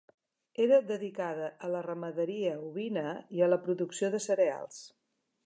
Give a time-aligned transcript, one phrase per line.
[0.63, 3.05] Era dedicada a la ramaderia ovina
[3.39, 4.83] i a la producció de cereals.